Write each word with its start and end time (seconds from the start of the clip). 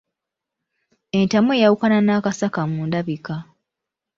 Entamu 1.19 1.49
eyawukana 1.53 1.99
n'akasaka 2.03 2.61
mu 2.71 2.81
ndabika. 2.87 3.35